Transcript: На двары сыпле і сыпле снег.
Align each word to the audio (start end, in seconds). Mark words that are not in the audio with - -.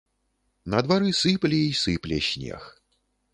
На 0.73 0.79
двары 0.85 1.11
сыпле 1.19 1.59
і 1.67 1.71
сыпле 1.83 2.17
снег. 2.31 2.63